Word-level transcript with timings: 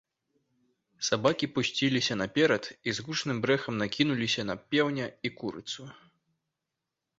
Сабакі 1.09 1.49
пусціліся 1.57 2.17
наперад 2.21 2.63
і 2.71 2.89
з 3.01 3.05
гучным 3.09 3.37
брэхам 3.45 3.73
накінуліся 3.83 4.49
на 4.53 4.59
пеўня 4.73 5.05
і 5.29 5.35
курыцу. 5.39 5.83